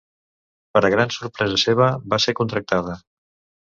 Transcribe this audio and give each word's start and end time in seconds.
Per 0.77 0.81
a 0.87 0.91
gran 0.95 1.13
sorpresa 1.17 1.61
seva, 1.67 1.93
va 2.15 2.23
ser 2.27 2.39
contractada. 2.43 3.01